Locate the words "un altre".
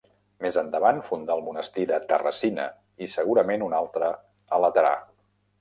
3.69-4.11